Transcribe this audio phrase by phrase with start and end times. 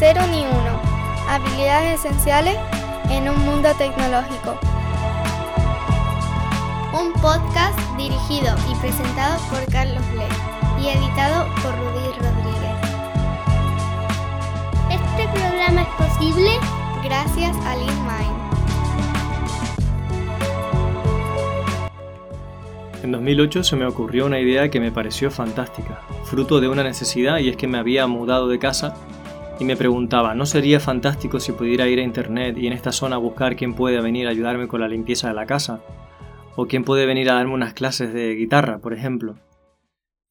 [0.00, 0.80] Cero ni uno.
[1.28, 2.56] Habilidades esenciales
[3.10, 4.58] en un mundo tecnológico.
[6.98, 12.76] Un podcast dirigido y presentado por Carlos Lee y editado por Rudy Rodríguez.
[14.90, 16.50] Este programa es posible
[17.04, 18.40] gracias a LeanMind.
[23.02, 27.36] En 2008 se me ocurrió una idea que me pareció fantástica, fruto de una necesidad
[27.36, 28.94] y es que me había mudado de casa
[29.60, 33.18] y me preguntaba, ¿no sería fantástico si pudiera ir a internet y en esta zona
[33.18, 35.84] buscar quién puede venir a ayudarme con la limpieza de la casa?
[36.56, 39.38] ¿O quién puede venir a darme unas clases de guitarra, por ejemplo?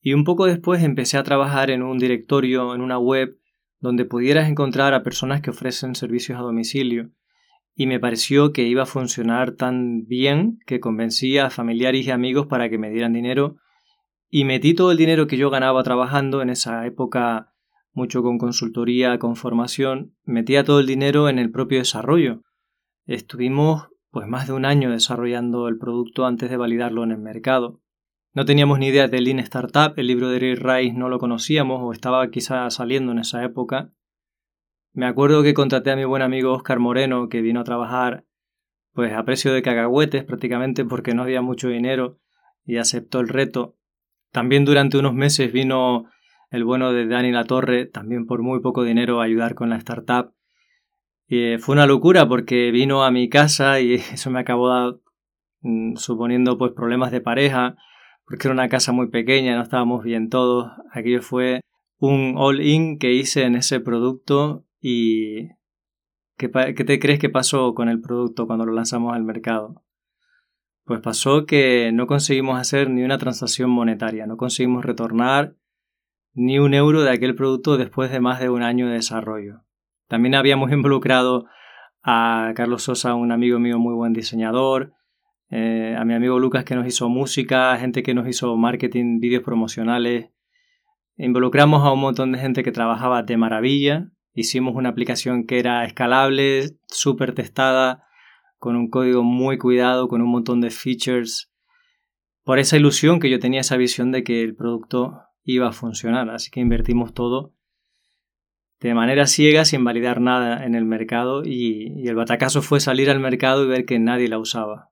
[0.01, 3.37] Y un poco después empecé a trabajar en un directorio, en una web,
[3.79, 7.11] donde pudieras encontrar a personas que ofrecen servicios a domicilio
[7.75, 12.47] y me pareció que iba a funcionar tan bien que convencí a familiares y amigos
[12.47, 13.57] para que me dieran dinero
[14.27, 17.53] y metí todo el dinero que yo ganaba trabajando en esa época
[17.93, 22.41] mucho con consultoría, con formación, metía todo el dinero en el propio desarrollo.
[23.05, 27.81] Estuvimos pues más de un año desarrollando el producto antes de validarlo en el mercado.
[28.33, 31.79] No teníamos ni idea de Lean Startup, el libro de Eric Rice no lo conocíamos
[31.81, 33.91] o estaba quizá saliendo en esa época
[34.93, 38.25] me acuerdo que contraté a mi buen amigo Oscar Moreno, que vino a trabajar
[38.93, 42.19] pues a precio de cagagüetes prácticamente porque no había mucho dinero
[42.65, 43.77] y aceptó el reto.
[44.31, 46.05] También durante unos meses vino
[46.49, 50.33] el bueno de Dani La Torre, también por muy poco dinero, ayudar con la startup.
[51.27, 54.99] Y eh, fue una locura porque vino a mi casa y eso me acabó
[55.61, 57.75] mm, suponiendo pues problemas de pareja,
[58.25, 60.71] porque era una casa muy pequeña, no estábamos bien todos.
[60.91, 61.61] Aquello fue
[61.97, 65.49] un all-in que hice en ese producto ¿Y
[66.37, 69.83] qué, te crees que pasó con el producto cuando lo lanzamos al mercado?
[70.85, 75.55] Pues pasó que no conseguimos hacer ni una transacción monetaria, no conseguimos retornar
[76.33, 79.61] ni un euro de aquel producto después de más de un año de desarrollo.
[80.07, 81.45] También habíamos involucrado
[82.01, 84.93] a Carlos Sosa, un amigo mío muy buen diseñador,
[85.49, 89.43] eh, a mi amigo Lucas que nos hizo música, gente que nos hizo marketing, vídeos
[89.43, 90.29] promocionales.
[91.17, 95.83] Involucramos a un montón de gente que trabajaba de maravilla Hicimos una aplicación que era
[95.83, 98.03] escalable, súper testada,
[98.57, 101.51] con un código muy cuidado, con un montón de features.
[102.43, 105.23] Por esa ilusión que yo tenía esa visión de que el producto
[105.53, 106.29] iba a funcionar.
[106.29, 107.53] Así que invertimos todo
[108.79, 113.19] de manera ciega, sin validar nada en el mercado, y, el batacazo fue salir al
[113.19, 114.89] mercado y ver que nadie la usaba.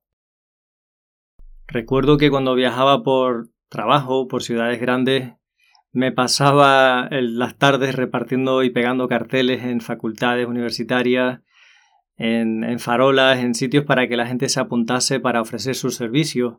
[1.67, 5.34] Recuerdo que cuando viajaba por trabajo, por ciudades grandes,
[5.91, 11.41] me pasaba las tardes repartiendo y pegando carteles en facultades universitarias,
[12.17, 16.56] en, farolas, en sitios para que la gente se apuntase para ofrecer sus servicios.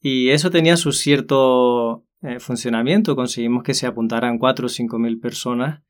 [0.00, 3.16] Y eso tenía su cierto eh, funcionamiento.
[3.16, 5.82] Conseguimos que se apuntaran 4 o 5 mil personas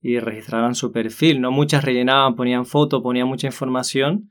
[0.00, 1.40] y registraran su perfil.
[1.40, 4.30] No muchas rellenaban, ponían foto, ponían mucha información,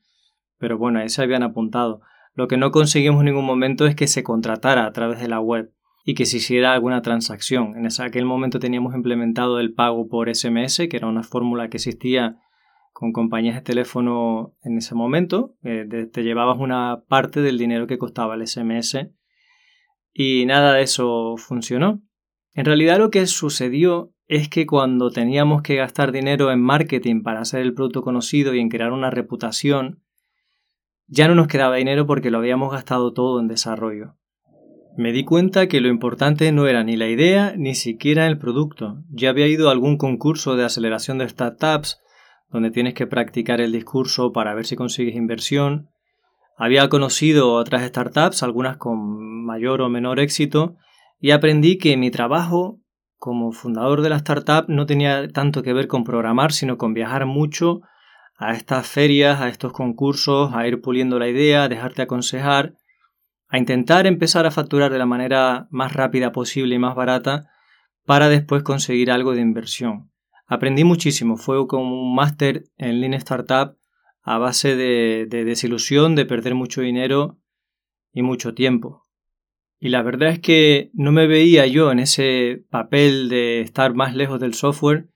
[0.58, 2.02] pero bueno, ahí se habían apuntado.
[2.36, 5.40] Lo que no conseguimos en ningún momento es que se contratara a través de la
[5.40, 5.74] web
[6.06, 7.76] y que se hiciera alguna transacción.
[7.76, 12.38] En aquel momento teníamos implementado el pago por SMS, que era una fórmula que existía
[12.92, 15.56] con compañías de teléfono en ese momento.
[15.64, 19.10] Eh, te llevabas una parte del dinero que costaba el SMS
[20.13, 22.01] y nada de eso funcionó.
[22.53, 27.41] En realidad lo que sucedió es que cuando teníamos que gastar dinero en marketing para
[27.41, 30.03] hacer el producto conocido y en crear una reputación,
[31.07, 34.16] ya no nos quedaba dinero porque lo habíamos gastado todo en desarrollo.
[34.96, 39.03] Me di cuenta que lo importante no era ni la idea ni siquiera el producto.
[39.09, 42.00] Ya había ido a algún concurso de aceleración de startups
[42.52, 45.90] donde tienes que practicar el discurso para ver si consigues inversión.
[46.63, 50.78] Había conocido otras startups, algunas con mayor o menor éxito,
[51.19, 52.79] y aprendí que mi trabajo
[53.18, 57.25] como fundador de la startup no tenía tanto que ver con programar, sino con viajar
[57.25, 57.81] mucho
[58.38, 62.75] a estas ferias, a estos concursos, a ir puliendo la idea, a dejarte aconsejar
[63.50, 67.49] a intentar empezar a facturar de la manera más rápida posible y más barata
[68.05, 70.11] para después conseguir algo de inversión.
[70.47, 73.76] Aprendí muchísimo, fue como un máster en Lean Startup
[74.23, 77.40] a base de, de desilusión, de perder mucho dinero
[78.11, 79.08] y mucho tiempo.
[79.79, 84.16] Y la verdad es que no me veía yo en ese papel de estar más
[84.16, 85.09] lejos del software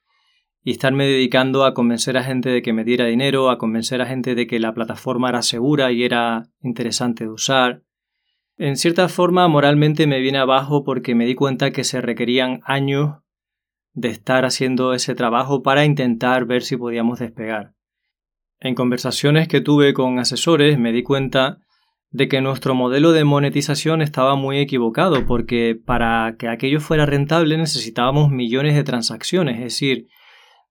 [0.62, 4.06] y estarme dedicando a convencer a gente de que me diera dinero, a convencer a
[4.06, 7.84] gente de que la plataforma era segura y era interesante de usar,
[8.60, 13.20] en cierta forma, moralmente me viene abajo porque me di cuenta que se requerían años
[13.94, 17.76] de estar haciendo ese trabajo para intentar ver si podíamos despegar.
[18.60, 21.60] En conversaciones que tuve con asesores me di cuenta
[22.10, 27.58] de que nuestro modelo de monetización estaba muy equivocado porque para que aquello fuera rentable
[27.58, 30.08] necesitábamos millones de transacciones, es decir,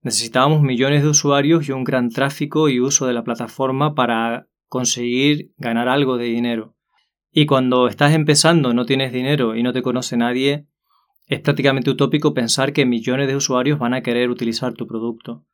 [0.06, 5.52] Necesitábamos millones de usuarios y un gran tráfico y uso de la plataforma para conseguir
[5.56, 6.76] ganar algo de dinero.
[7.32, 10.68] Y cuando estás empezando, no tienes dinero y no te conoce nadie,
[11.26, 15.44] es prácticamente utópico pensar que millones de usuarios van a querer utilizar tu producto.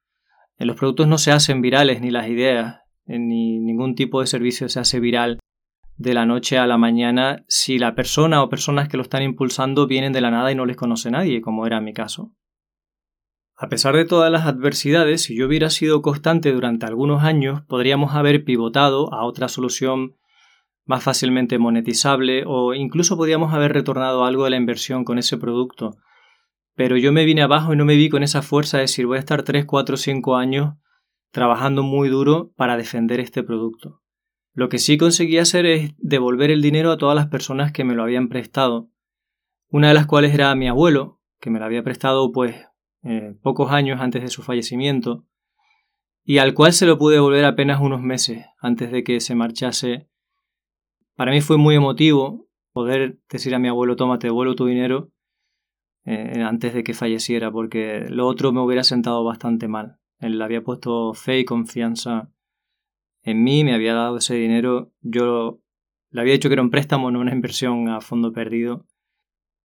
[0.65, 4.81] Los productos no se hacen virales ni las ideas, ni ningún tipo de servicio se
[4.81, 5.39] hace viral
[5.97, 9.87] de la noche a la mañana si la persona o personas que lo están impulsando
[9.87, 12.33] vienen de la nada y no les conoce nadie, como era mi caso.
[13.57, 18.15] A pesar de todas las adversidades, si yo hubiera sido constante durante algunos años, podríamos
[18.15, 20.17] haber pivotado a otra solución
[20.85, 25.97] más fácilmente monetizable o incluso podríamos haber retornado algo de la inversión con ese producto.
[26.75, 29.17] Pero yo me vine abajo y no me vi con esa fuerza de decir voy
[29.17, 30.75] a estar 3, 4, 5 años
[31.31, 34.03] trabajando muy duro para defender este producto.
[34.55, 37.95] Lo que sí conseguí hacer es devolver el dinero a todas las personas que me
[37.95, 38.91] lo habían prestado,
[39.69, 42.55] una de las cuales era mi abuelo, que me lo había prestado pues
[43.03, 45.27] eh, pocos años antes de su fallecimiento,
[46.25, 50.09] y al cual se lo pude devolver apenas unos meses antes de que se marchase.
[51.17, 55.12] Para mí fue muy emotivo poder decir a mi abuelo, toma, te devuelvo tu dinero
[56.05, 59.99] eh, antes de que falleciera, porque lo otro me hubiera sentado bastante mal.
[60.19, 62.33] Él había puesto fe y confianza
[63.25, 65.61] en mí, me había dado ese dinero, yo
[66.11, 68.87] le había dicho que era un préstamo, no una inversión a fondo perdido.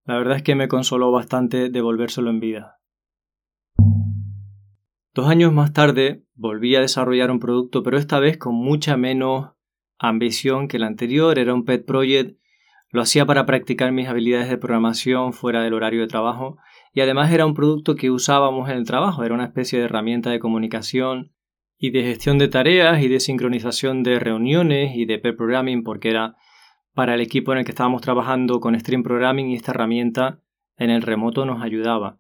[0.06, 2.80] La verdad es que me consoló bastante devolvérselo en vida.
[5.14, 9.54] Dos años más tarde volví a desarrollar un producto, pero esta vez con mucha menos
[9.98, 11.40] ambición que el anterior.
[11.40, 12.40] Era un pet project,
[12.90, 16.58] lo hacía para practicar mis habilidades de programación fuera del horario de trabajo
[16.94, 20.30] y además era un producto que usábamos en el trabajo, era una especie de herramienta
[20.30, 21.34] de comunicación
[21.78, 26.10] y de gestión de tareas y de sincronización de reuniones y de pair programming porque
[26.10, 26.36] era
[26.94, 30.42] para el equipo en el que estábamos trabajando con Stream Programming y esta herramienta
[30.78, 32.18] en el remoto nos ayudaba.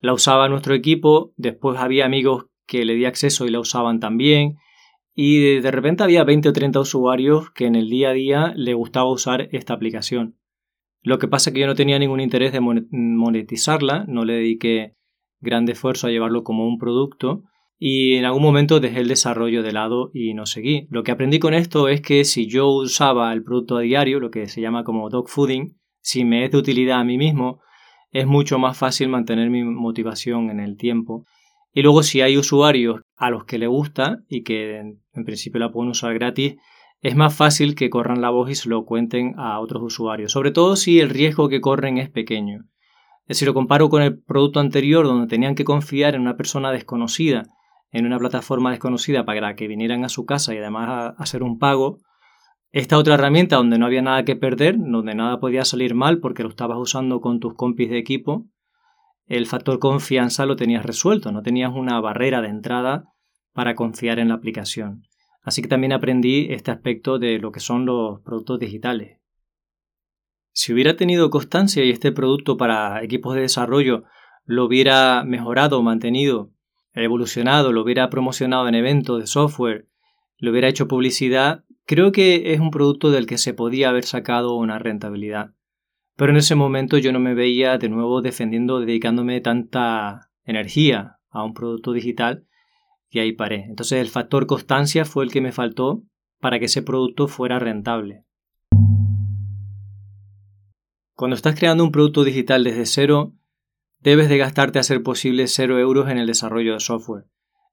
[0.00, 4.56] La usaba nuestro equipo, después había amigos que le di acceso y la usaban también
[5.14, 8.74] y de repente había 20 o 30 usuarios que en el día a día le
[8.74, 10.36] gustaba usar esta aplicación.
[11.02, 14.96] Lo que pasa es que yo no tenía ningún interés de monetizarla, no le dediqué
[15.40, 17.44] gran esfuerzo a llevarlo como un producto
[17.78, 20.86] y en algún momento dejé el desarrollo de lado y no seguí.
[20.90, 24.30] Lo que aprendí con esto es que si yo usaba el producto a diario, lo
[24.30, 27.60] que se llama como dog fooding, si me es de utilidad a mí mismo,
[28.10, 31.26] es mucho más fácil mantener mi motivación en el tiempo.
[31.74, 35.70] Y luego si hay usuarios a los que le gusta y que en principio la
[35.70, 36.56] pueden usar gratis,
[37.00, 40.52] es más fácil que corran la voz y se lo cuenten a otros usuarios, sobre
[40.52, 42.64] todo si el riesgo que corren es pequeño.
[43.28, 47.44] Si lo comparo con el producto anterior donde tenían que confiar en una persona desconocida
[47.94, 52.00] en una plataforma desconocida para que vinieran a su casa y además hacer un pago.
[52.72, 56.42] Esta otra herramienta donde no había nada que perder, donde nada podía salir mal porque
[56.42, 58.46] lo estabas usando con tus compis de equipo,
[59.26, 63.04] el factor confianza lo tenías resuelto, no tenías una barrera de entrada
[63.52, 65.02] para confiar en la aplicación.
[65.42, 69.18] Así que también aprendí este aspecto de lo que son los productos digitales.
[70.52, 74.04] Si hubiera tenido constancia y este producto para equipos de desarrollo
[74.44, 76.50] lo hubiera mejorado mantenido
[76.92, 79.88] evolucionado, lo hubiera promocionado en eventos de software,
[80.38, 84.54] lo hubiera hecho publicidad, creo que es un producto del que se podía haber sacado
[84.56, 85.54] una rentabilidad.
[86.16, 91.44] Pero en ese momento yo no me veía de nuevo defendiendo, dedicándome tanta energía a
[91.44, 92.46] un producto digital
[93.10, 93.64] y ahí paré.
[93.68, 96.02] Entonces el factor constancia fue el que me faltó
[96.40, 98.24] para que ese producto fuera rentable.
[101.14, 103.32] Cuando estás creando un producto digital desde cero,
[104.00, 107.24] debes de gastarte a ser posible 0 euros en el desarrollo de software.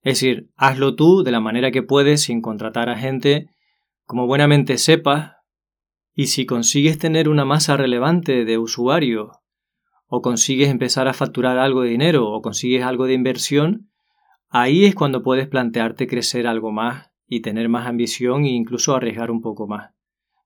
[0.03, 3.49] Es decir, hazlo tú de la manera que puedes sin contratar a gente,
[4.05, 5.33] como buenamente sepas,
[6.13, 9.29] y si consigues tener una masa relevante de usuarios,
[10.07, 13.89] o consigues empezar a facturar algo de dinero, o consigues algo de inversión,
[14.49, 19.31] ahí es cuando puedes plantearte crecer algo más y tener más ambición e incluso arriesgar
[19.31, 19.91] un poco más.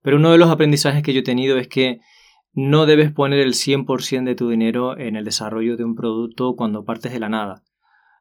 [0.04, 2.00] Pero uno de los aprendizajes que yo he tenido es que
[2.54, 6.86] no debes poner el 100% de tu dinero en el desarrollo de un producto cuando
[6.86, 7.64] partes de la nada.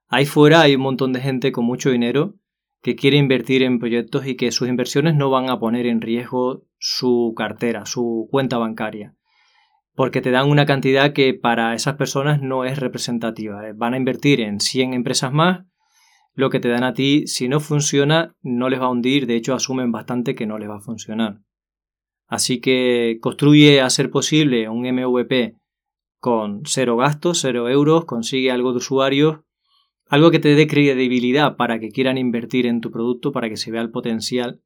[0.08, 2.36] Ahí fuera hay un montón de gente con mucho dinero
[2.84, 6.66] que quiere invertir en proyectos y que sus inversiones no van a poner en riesgo
[6.76, 9.16] su cartera, su cuenta bancaria,
[9.94, 13.62] porque te dan una cantidad que para esas personas no es representativa.
[13.74, 15.64] Van a invertir en 100 empresas más,
[16.34, 19.36] lo que te dan a ti, si no funciona, no les va a hundir, de
[19.36, 21.40] hecho asumen bastante que no les va a funcionar.
[22.26, 25.56] Así que construye a ser posible un MVP
[26.18, 29.38] con cero gastos, cero euros, consigue algo de usuarios,
[30.06, 33.70] algo que te dé credibilidad para que quieran invertir en tu producto, para que se
[33.70, 34.60] vea el potencial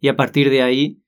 [0.00, 1.00] y a partir de ahí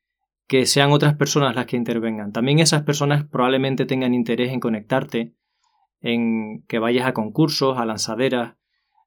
[0.47, 2.33] que sean otras personas las que intervengan.
[2.33, 5.35] También esas personas probablemente tengan interés en conectarte,
[6.01, 8.55] en que vayas a concursos, a lanzaderas,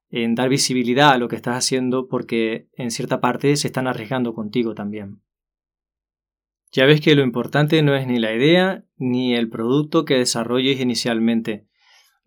[0.10, 4.34] en dar visibilidad a lo que estás haciendo porque en cierta parte se están arriesgando
[4.34, 5.22] contigo también.
[6.72, 10.80] Ya ves que lo importante no es ni la idea ni el producto que desarrolles
[10.80, 11.68] inicialmente.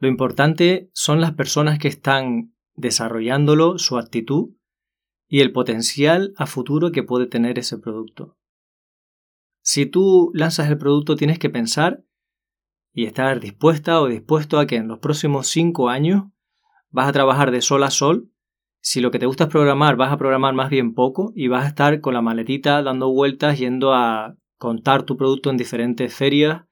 [0.02, 4.50] Lo importante son las personas que están desarrollándolo, su actitud
[5.28, 8.36] y el potencial a futuro que puede tener ese producto.
[9.62, 12.02] Si tú lanzas el producto tienes que pensar
[12.92, 16.24] y estar dispuesta o dispuesto a que en los próximos cinco años
[16.90, 18.28] vas a trabajar de sol a sol.
[18.80, 21.64] Si lo que te gusta es programar, vas a programar más bien poco y vas
[21.64, 26.64] a estar con la maletita dando vueltas yendo a contar tu producto en diferentes ferias,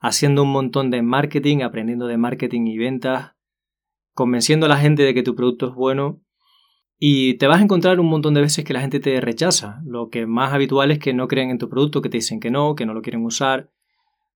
[0.00, 3.32] haciendo un montón de marketing, aprendiendo de marketing y ventas,
[4.14, 6.20] convenciendo a la gente de que tu producto es bueno.
[7.00, 9.80] Y te vas a encontrar un montón de veces que la gente te rechaza.
[9.84, 12.50] Lo que más habitual es que no creen en tu producto, que te dicen que
[12.50, 13.70] no, que no lo quieren usar.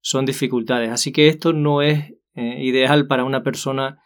[0.00, 0.90] Son dificultades.
[0.90, 4.00] Así que esto no es eh, ideal para una persona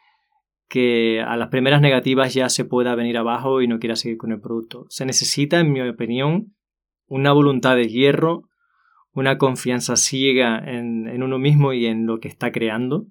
[0.69, 4.33] que a las primeras negativas ya se pueda venir abajo y no quiera seguir con
[4.33, 4.87] el producto.
[4.89, 6.55] Se necesita, en mi opinión,
[7.07, 8.49] una voluntad de hierro,
[9.17, 13.07] una confianza ciega en, uno mismo y en lo que está creando,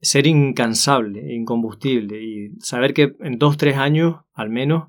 [0.00, 4.88] ser incansable, incombustible y saber que en dos, tres años al menos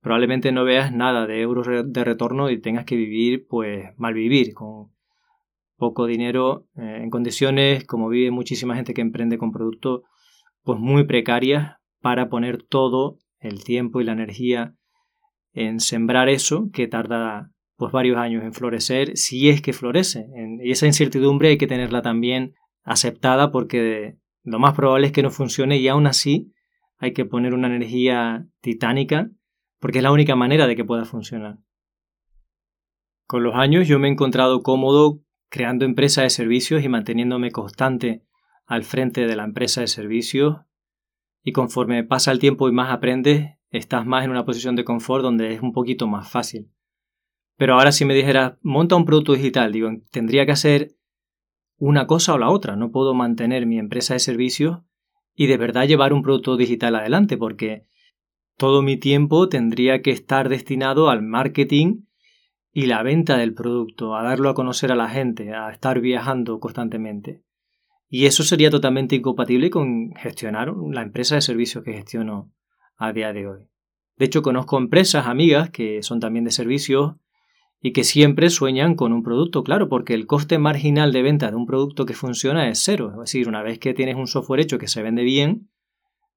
[0.00, 4.54] probablemente no veas nada de euros de retorno y tengas que vivir, pues mal vivir,
[4.54, 4.92] con
[5.76, 10.02] poco dinero, eh, en condiciones como vive muchísima gente que emprende con productos
[10.62, 14.76] pues muy precarias para poner todo el tiempo y la energía
[15.52, 17.50] en sembrar eso que tarda
[17.80, 20.26] pues varios años en florecer, si es que florece.
[20.62, 25.30] Y esa incertidumbre hay que tenerla también aceptada porque lo más probable es que no
[25.30, 26.52] funcione y aún así
[26.98, 29.30] hay que poner una energía titánica
[29.78, 31.56] porque es la única manera de que pueda funcionar.
[33.26, 38.26] Con los años yo me he encontrado cómodo creando empresas de servicios y manteniéndome constante
[38.66, 40.58] al frente de la empresa de servicios
[41.42, 45.22] y conforme pasa el tiempo y más aprendes, estás más en una posición de confort
[45.22, 46.70] donde es un poquito más fácil.
[47.60, 50.96] Pero ahora si me dijeras, monta un producto digital, digo, tendría que hacer
[51.76, 52.74] una cosa o la otra.
[52.74, 54.78] No puedo mantener mi empresa de servicios
[55.34, 57.84] y de verdad llevar un producto digital adelante porque
[58.56, 62.04] todo mi tiempo tendría que estar destinado al marketing
[62.72, 66.60] y la venta del producto, a darlo a conocer a la gente, a estar viajando
[66.60, 67.42] constantemente.
[68.08, 72.54] Y eso sería totalmente incompatible con gestionar la empresa de servicios que gestiono
[72.96, 73.68] a día de hoy.
[74.16, 77.16] De hecho, conozco empresas, amigas, que son también de servicios
[77.82, 81.56] y que siempre sueñan con un producto, claro, porque el coste marginal de venta de
[81.56, 83.10] un producto que funciona es cero.
[83.14, 85.70] Es decir, una vez que tienes un software hecho que se vende bien,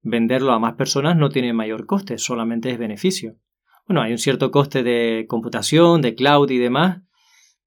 [0.02, 3.36] venderlo a más personas no tiene mayor coste, solamente es beneficio.
[3.86, 7.02] Bueno, hay un cierto coste de computación, de cloud y demás,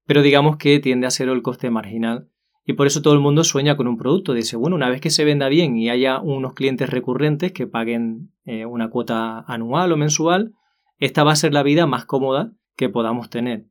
[0.06, 2.28] pero digamos que tiende a ser el coste marginal.
[2.64, 4.34] Y por eso todo el mundo sueña con un producto.
[4.34, 8.32] Dice, bueno, una vez que se venda bien y haya unos clientes recurrentes que paguen
[8.44, 10.52] eh, una cuota anual o mensual,
[10.98, 13.66] esta va a ser la vida más cómoda que podamos tener.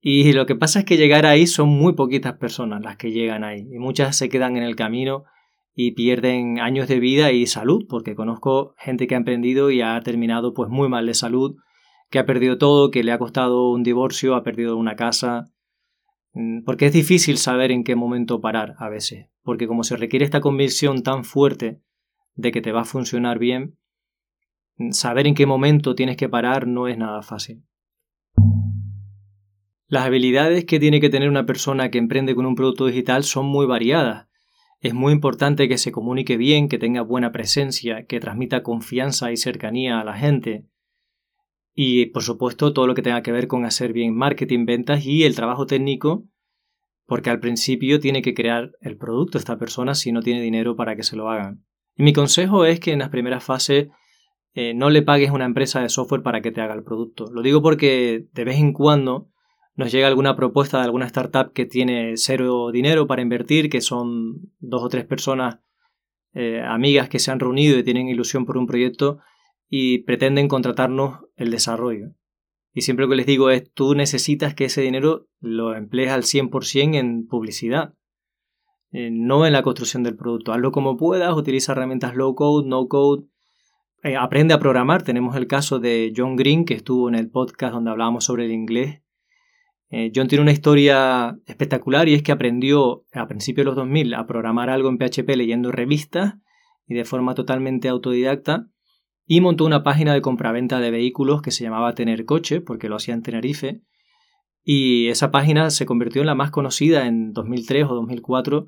[0.00, 3.44] Y lo que pasa es que llegar ahí son muy poquitas personas las que llegan
[3.44, 3.68] ahí.
[3.70, 5.24] Y muchas se quedan en el camino
[5.74, 10.00] y pierden años de vida y salud, porque conozco gente que ha emprendido y ha
[10.00, 11.56] terminado pues muy mal de salud,
[12.10, 15.52] que ha perdido todo, que le ha costado un divorcio, ha perdido una casa.
[16.32, 20.24] Mm, porque es difícil saber en qué momento parar a veces, porque como se requiere
[20.24, 21.80] esta convicción tan fuerte
[22.34, 23.76] de que te va a funcionar bien,
[24.76, 27.67] mm, saber en qué momento tienes que parar no es nada fácil.
[29.90, 33.46] Las habilidades que tiene que tener una persona que emprende con un producto digital son
[33.46, 34.28] muy variadas.
[34.80, 39.38] Es muy importante que se comunique bien, que tenga buena presencia, que transmita confianza y
[39.38, 40.66] cercanía a la gente.
[41.74, 45.24] Y, por supuesto, todo lo que tenga que ver con hacer bien marketing, ventas y
[45.24, 46.28] el trabajo técnico,
[47.06, 50.96] porque al principio tiene que crear el producto esta persona si no tiene dinero para
[50.96, 51.64] que se lo hagan.
[51.96, 53.88] Y mi consejo es que en las primeras fases
[54.52, 57.32] eh, no le pagues a una empresa de software para que te haga el producto.
[57.32, 59.30] Lo digo porque de vez en cuando
[59.78, 64.50] nos llega alguna propuesta de alguna startup que tiene cero dinero para invertir, que son
[64.58, 65.60] dos o tres personas
[66.34, 69.20] eh, amigas que se han reunido y tienen ilusión por un proyecto
[69.68, 72.08] y pretenden contratarnos el desarrollo.
[72.74, 76.24] Y siempre lo que les digo es, tú necesitas que ese dinero lo emplees al
[76.24, 77.94] 100% en publicidad,
[78.90, 80.52] eh, no en la construcción del producto.
[80.52, 83.26] Hazlo como puedas, utiliza herramientas low code, no code,
[84.02, 85.04] eh, aprende a programar.
[85.04, 88.50] Tenemos el caso de John Green, que estuvo en el podcast donde hablábamos sobre el
[88.50, 89.02] inglés
[89.90, 94.14] eh, John tiene una historia espectacular y es que aprendió a principios de los 2000
[94.14, 96.34] a programar algo en PHP leyendo revistas
[96.86, 98.68] y de forma totalmente autodidacta
[99.24, 102.96] y montó una página de compraventa de vehículos que se llamaba Tener Coche porque lo
[102.96, 103.82] hacía en Tenerife
[104.62, 108.66] y esa página se convirtió en la más conocida en 2003 o 2004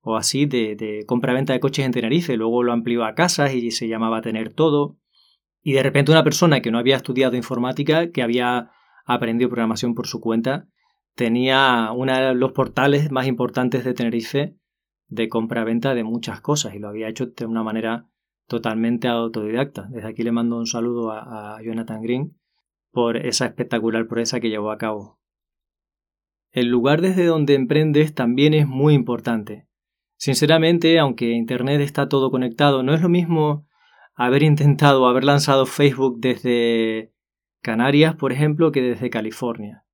[0.00, 2.36] o así de, de compraventa de coches en Tenerife.
[2.36, 4.98] Luego lo amplió a casas y se llamaba Tener Todo.
[5.62, 8.70] Y de repente una persona que no había estudiado informática, que había
[9.08, 10.68] aprendido programación por su cuenta,
[11.16, 14.56] tenía uno de los portales más importantes de Tenerife
[15.08, 18.06] de compra-venta de muchas cosas y lo había hecho de una manera
[18.46, 19.88] totalmente autodidacta.
[19.90, 22.36] Desde aquí le mando un saludo a, Jonathan Green
[22.92, 25.18] por esa espectacular proeza que llevó a cabo.
[26.50, 29.66] El lugar desde donde emprendes también es muy importante.
[30.16, 33.66] Sinceramente, aunque Internet está todo conectado, no es lo mismo
[34.14, 37.12] haber intentado haber lanzado Facebook desde
[37.62, 39.84] Canarias, por ejemplo, que desde California.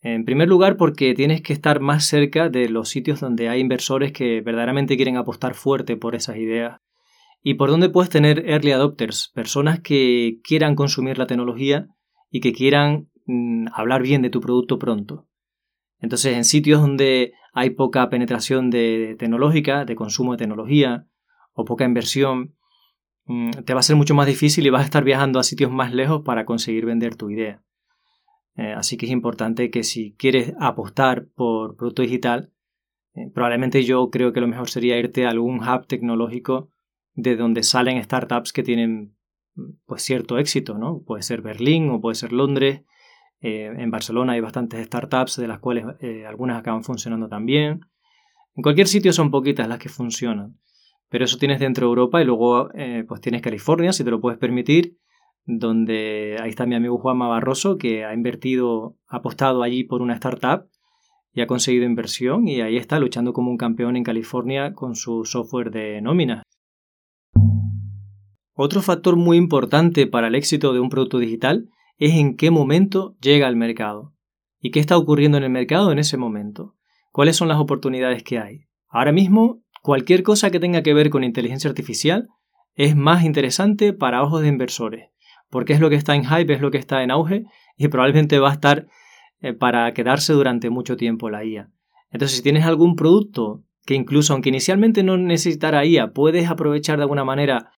[0.00, 4.12] En primer lugar, porque tienes que estar más cerca de los sitios donde hay inversores
[4.12, 6.80] que verdaderamente quieren apostar fuerte por esas ideas.
[7.42, 11.88] Y por donde puedes tener early adopters, personas que quieran consumir la tecnología
[12.30, 15.26] y que quieran mm, hablar bien de tu producto pronto.
[16.00, 21.06] Entonces, en sitios donde hay poca penetración de tecnológica, de consumo de tecnología,
[21.54, 22.56] o poca inversión,
[23.26, 25.92] te va a ser mucho más difícil y vas a estar viajando a sitios más
[25.92, 27.62] lejos para conseguir vender tu idea.
[28.56, 32.52] Eh, así que es importante que si quieres apostar por producto digital,
[33.14, 36.70] eh, probablemente yo creo que lo mejor sería irte a algún hub tecnológico
[37.14, 39.16] de donde salen startups que tienen
[39.86, 41.02] pues cierto éxito, ¿no?
[41.02, 42.82] Puede ser Berlín o puede ser Londres.
[43.40, 45.84] Eh, en Barcelona hay bastantes startups de las cuales
[46.26, 47.80] algunas acaban funcionando también.
[48.56, 50.58] En cualquier sitio son poquitas las que funcionan.
[51.14, 52.70] Pero eso tienes dentro de Europa y luego
[53.06, 54.98] pues tienes California, si te lo puedes permitir
[55.44, 60.14] donde ahí está mi amigo Juanma Barroso, que ha invertido, ha apostado allí por una
[60.14, 60.66] startup
[61.32, 65.24] y ha conseguido inversión y ahí está luchando como un campeón en California con su
[65.24, 66.42] software de nómina.
[68.52, 73.14] Otro factor muy importante para el éxito de un producto digital es en qué momento
[73.20, 74.16] llega al mercado
[74.58, 76.74] y qué está ocurriendo en el mercado en ese momento.
[77.12, 78.64] ¿Cuáles son las oportunidades que hay?
[78.88, 82.26] Ahora mismo, cualquier cosa que tenga que ver con inteligencia artificial
[82.74, 85.14] es más interesante para ojos de inversores
[85.54, 87.44] porque es lo que está en hype, es lo que está en auge
[87.76, 88.88] y probablemente va a estar
[89.40, 91.70] eh, para quedarse durante mucho tiempo la IA.
[92.10, 97.04] Entonces, si tienes algún producto que incluso aunque inicialmente no necesitara IA, puedes aprovechar de
[97.04, 97.70] alguna manera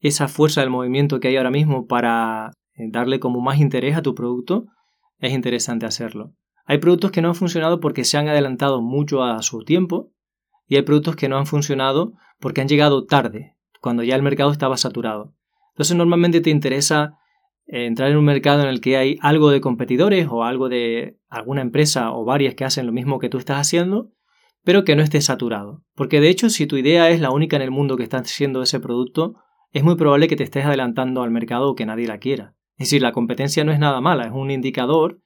[0.00, 4.02] esa fuerza del movimiento que hay ahora mismo para eh, darle como más interés a
[4.02, 4.66] tu producto,
[5.18, 6.34] es interesante hacerlo.
[6.66, 10.10] Hay productos que no han funcionado porque se han adelantado mucho a su tiempo
[10.72, 14.50] y hay productos que no han funcionado porque han llegado tarde, cuando ya el mercado
[14.50, 15.34] estaba saturado.
[15.74, 17.18] Entonces normalmente te interesa
[17.66, 21.60] entrar en un mercado en el que hay algo de competidores o algo de alguna
[21.60, 24.12] empresa o varias que hacen lo mismo que tú estás haciendo,
[24.64, 25.84] pero que no esté saturado.
[25.94, 28.62] Porque de hecho, si tu idea es la única en el mundo que está haciendo
[28.62, 29.34] ese producto,
[29.72, 32.54] es muy probable que te estés adelantando al mercado o que nadie la quiera.
[32.78, 35.20] Es decir, la competencia no es nada mala, es un indicador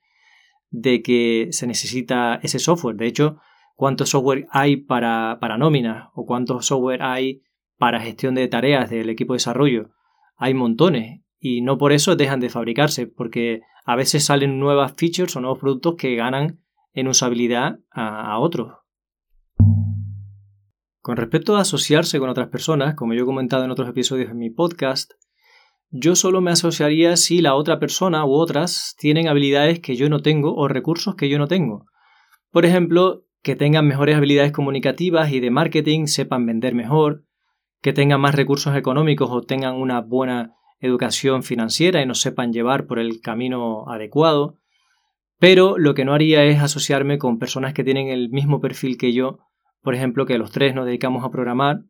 [0.70, 2.96] de que se necesita ese software.
[2.96, 3.38] De hecho,
[3.76, 7.42] cuánto software hay para, para nóminas o cuánto software hay
[7.78, 9.90] para gestión de tareas del equipo de desarrollo.
[10.36, 15.36] Hay montones y no por eso dejan de fabricarse, porque a veces salen nuevas features
[15.36, 16.60] o nuevos productos que ganan
[16.92, 18.78] en usabilidad a, otros.
[21.02, 24.34] Con respecto a asociarse con otras personas, como yo he comentado en otros episodios de
[24.34, 25.12] mi podcast,
[25.90, 30.20] yo solo me asociaría si la otra persona u otras tienen habilidades que yo no
[30.20, 31.84] tengo o recursos que yo no tengo.
[32.50, 37.22] Por ejemplo, que tengan mejores habilidades comunicativas y de marketing, sepan vender mejor,
[37.80, 42.88] que tengan más recursos económicos o tengan una buena educación financiera y nos sepan llevar
[42.88, 44.56] por el camino adecuado,
[45.38, 49.12] pero lo que no haría es asociarme con personas que tienen el mismo perfil que
[49.12, 49.38] yo,
[49.80, 51.84] por ejemplo, que los tres nos dedicamos a programar,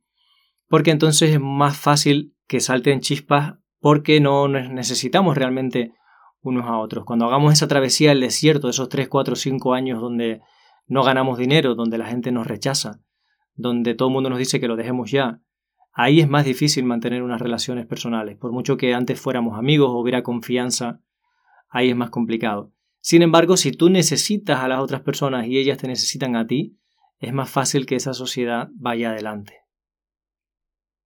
[0.69, 5.95] porque entonces es más fácil que salten chispas porque no necesitamos realmente
[6.43, 7.07] unos a otros.
[7.07, 10.43] Cuando hagamos esa travesía del desierto, esos 3, 4, 5 años donde
[10.87, 13.01] no ganamos dinero, donde la gente nos rechaza,
[13.55, 15.41] donde todo el mundo nos dice que lo dejemos ya,
[15.93, 18.37] ahí es más difícil mantener unas relaciones personales.
[18.37, 21.01] Por mucho que antes fuéramos amigos o hubiera confianza,
[21.69, 22.73] ahí es más complicado.
[23.01, 26.77] Sin embargo, si tú necesitas a las otras personas y ellas te necesitan a ti,
[27.19, 29.55] es más fácil que esa sociedad vaya adelante.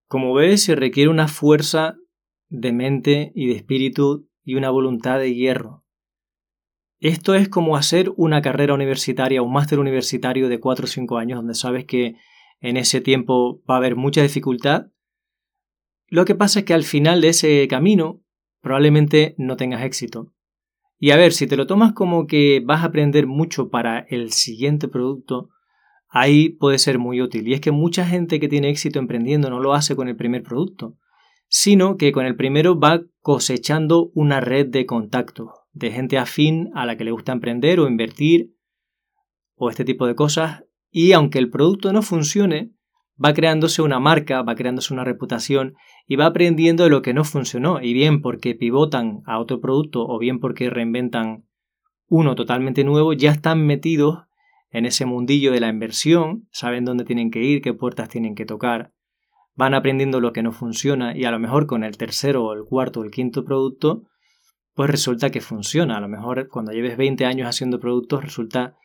[0.07, 1.95] Como ves, se requiere una fuerza
[2.49, 5.85] de mente y de espíritu y una voluntad de hierro.
[7.01, 11.39] Esto es como hacer una carrera universitaria, un máster universitario de 4 o 5 años,
[11.39, 12.15] donde sabes que
[12.59, 14.91] en ese tiempo va a haber mucha dificultad.
[16.09, 18.21] Lo que pasa es que al final de ese camino
[18.61, 20.31] probablemente no tengas éxito.
[20.99, 24.31] Y a ver, si te lo tomas como que vas a aprender mucho para el
[24.31, 25.49] siguiente producto,
[26.07, 27.47] ahí puede ser muy útil.
[27.47, 30.43] Y es que mucha gente que tiene éxito emprendiendo no lo hace con el primer
[30.43, 30.97] producto,
[31.47, 36.85] sino que con el primero va cosechando una red de contactos, de gente afín a
[36.85, 38.55] la que le gusta emprender o invertir
[39.55, 40.63] o este tipo de cosas.
[40.89, 42.71] Y aunque el producto no funcione,
[43.23, 45.75] va creándose una marca, va creándose una reputación
[46.07, 50.05] y va aprendiendo de lo que no funcionó, y bien porque pivotan a otro producto
[50.05, 51.45] o bien porque reinventan
[52.07, 54.25] uno totalmente nuevo, ya están metidos
[54.71, 58.45] en ese mundillo de la inversión, saben dónde tienen que ir, qué puertas tienen que
[58.45, 58.93] tocar,
[59.55, 62.63] van aprendiendo lo que no funciona y a lo mejor con el tercero o el
[62.63, 64.03] cuarto o el quinto producto,
[64.73, 65.97] pues resulta que funciona.
[65.97, 68.77] A lo mejor cuando lleves 20 años haciendo productos resulta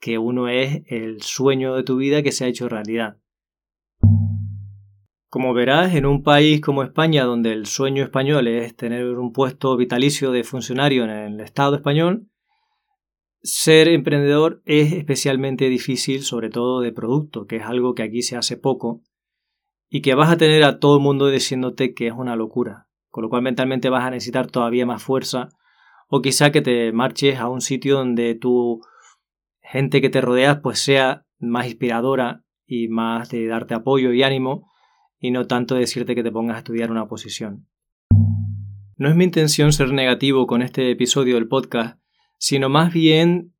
[0.00, 3.18] que uno es el sueño de tu vida que se ha hecho realidad.
[5.28, 9.76] Como verás, en un país como España, donde el sueño español es tener un puesto
[9.76, 12.26] vitalicio de funcionario en el Estado español,
[13.42, 18.36] ser emprendedor es especialmente difícil, sobre todo de producto, que es algo que aquí se
[18.36, 19.02] hace poco,
[19.88, 23.22] y que vas a tener a todo el mundo diciéndote que es una locura, con
[23.22, 25.50] lo cual mentalmente vas a necesitar todavía más fuerza,
[26.08, 28.80] o quizá que te marches a un sitio donde tu
[29.60, 34.66] gente que te rodeas pues sea más inspiradora y más de darte apoyo y ánimo,
[35.20, 37.68] y no tanto decirte que te pongas a estudiar una posición.
[38.96, 42.00] No es mi intención ser negativo con este episodio del podcast,
[42.38, 43.52] sino más bien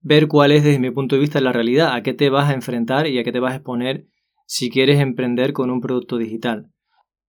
[0.00, 2.54] ver cuál es desde mi punto de vista la realidad, a qué te vas a
[2.54, 4.06] enfrentar y a qué te vas a exponer
[4.46, 6.73] si quieres emprender con un producto digital.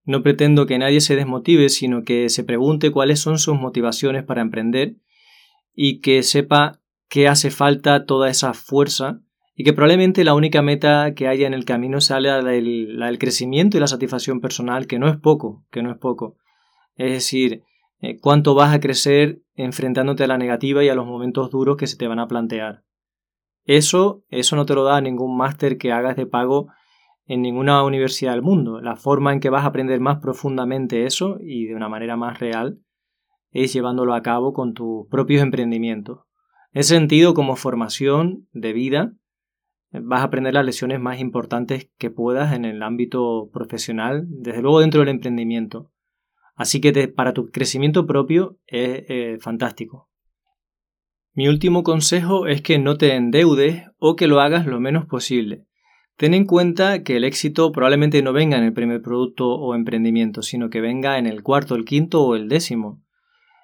[0.06, 4.42] No pretendo que nadie se desmotive, sino que se pregunte cuáles son sus motivaciones para
[4.42, 4.96] emprender
[5.74, 9.22] y que sepa qué hace falta toda esa fuerza
[9.56, 13.78] y que probablemente la única meta que haya en el camino sea la del, crecimiento
[13.78, 16.36] y la satisfacción personal, que no es poco, que no es poco.
[16.96, 17.64] Es decir,
[18.02, 21.88] eh, cuánto vas a crecer enfrentándote a la negativa y a los momentos duros que
[21.88, 22.84] se te van a plantear.
[23.64, 26.68] Eso, eso no te lo da ningún máster que hagas de pago
[27.26, 28.82] en ninguna universidad del mundo.
[28.82, 32.40] La forma en que vas a aprender más profundamente eso y de una manera más
[32.40, 32.80] real
[33.52, 36.26] es llevándolo a cabo con tus propios emprendimientos.
[36.72, 39.14] Es sentido como formación de vida
[40.02, 44.80] vas a aprender las lecciones más importantes que puedas en el ámbito profesional, desde luego
[44.80, 45.92] dentro del emprendimiento.
[46.56, 50.10] Así que para tu crecimiento propio es eh, fantástico.
[51.34, 55.66] Mi último consejo es que no te endeudes o que lo hagas lo menos posible.
[56.18, 60.42] Ten en cuenta que el éxito probablemente no venga en el primer producto o emprendimiento,
[60.42, 63.04] sino que venga en el cuarto, el quinto o el décimo.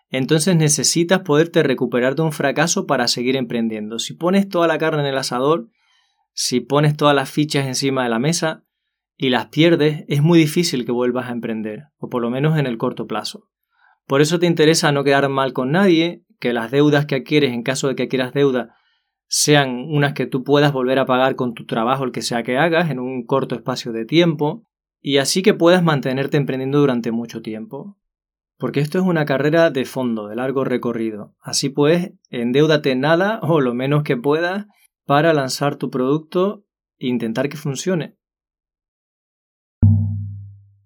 [0.10, 4.00] Entonces necesitas poderte recuperar de un fracaso para seguir emprendiendo.
[4.00, 5.70] Si pones toda la carne en el asador,
[6.34, 8.66] si pones todas las fichas encima de la mesa
[9.16, 12.68] y las pierdes, es muy difícil que vuelvas a emprender, o por lo menos en
[12.68, 13.48] el corto plazo.
[14.08, 17.64] Por eso te interesa no quedar mal con nadie, que las deudas que adquieres en
[17.64, 18.76] caso de que adquieras deuda
[19.34, 22.58] sean unas que tú puedas volver a pagar con tu trabajo, el que sea que
[22.58, 24.66] hagas, en un corto espacio de tiempo,
[25.00, 27.98] y así que puedas mantenerte emprendiendo durante mucho tiempo.
[28.58, 31.34] Porque esto es una carrera de fondo, de largo recorrido.
[31.40, 34.68] Así pues, endeudate nada o lo menos que puedas
[35.06, 36.66] para lanzar tu producto
[37.00, 38.18] e intentar que funcione.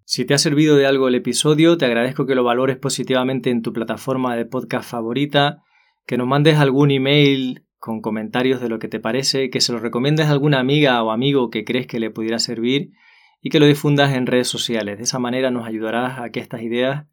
[0.03, 3.63] Si te ha servido de algo el episodio, te agradezco que lo valores positivamente en
[3.63, 5.63] tu plataforma de podcast favorita,
[6.05, 9.77] que nos mandes algún email con comentarios de lo que te parece, que se lo
[9.77, 12.93] recomiendes a alguna amiga o amigo que crees que le pudiera servir
[13.41, 14.97] y que lo difundas en redes sociales.
[14.97, 17.05] De esa manera nos ayudarás a que estas ideas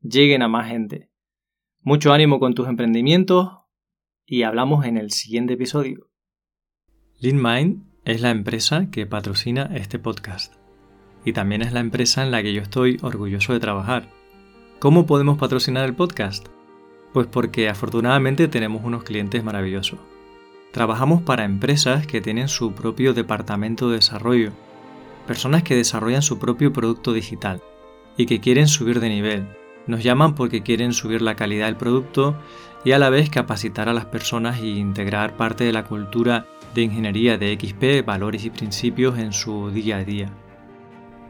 [0.00, 1.10] lleguen a más gente.
[1.82, 3.58] Mucho ánimo con tus emprendimientos
[4.24, 6.08] y hablamos en el siguiente episodio.
[7.20, 10.54] LeanMind es la empresa que patrocina este podcast
[11.26, 14.08] y también es la empresa en la que yo estoy orgulloso de trabajar.
[14.78, 16.55] ¿Cómo podemos patrocinar el podcast?
[17.16, 19.98] Pues porque afortunadamente tenemos unos clientes maravillosos.
[20.70, 24.52] Trabajamos para empresas que tienen su propio departamento de desarrollo,
[25.26, 27.62] personas que desarrollan su propio producto digital
[28.18, 29.48] y que quieren subir de nivel.
[29.86, 32.36] Nos llaman porque quieren subir la calidad del producto
[32.84, 36.82] y a la vez capacitar a las personas e integrar parte de la cultura de
[36.82, 40.30] ingeniería de XP, valores y principios en su día a día.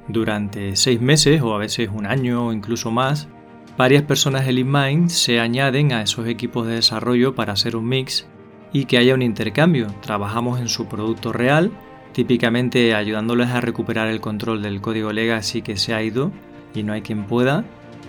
[0.09, 3.29] Durante seis meses o a veces un año o incluso más,
[3.77, 8.27] varias personas de LeanMind se añaden a esos equipos de desarrollo para hacer un mix
[8.73, 9.89] y que haya un intercambio.
[10.01, 11.71] Trabajamos en su producto real,
[12.13, 16.33] típicamente ayudándoles a recuperar el control del código legacy que se ha ido
[16.75, 17.65] y no hay quien pueda,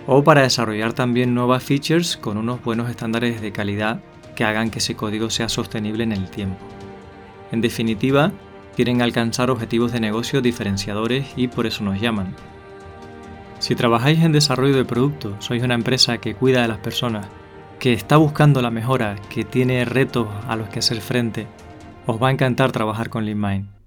[0.06, 4.00] o para desarrollar también nuevas features con unos buenos estándares de calidad
[4.34, 6.58] que hagan que ese código sea sostenible en el tiempo.
[7.52, 8.32] En definitiva,
[8.76, 12.34] quieren alcanzar objetivos de negocio diferenciadores y por eso nos llaman.
[13.58, 17.26] Si trabajáis en desarrollo de producto, sois una empresa que cuida de las personas,
[17.78, 21.46] que está buscando la mejora, que tiene retos a los que hacer frente,
[22.06, 23.77] os va a encantar trabajar con LeanMind.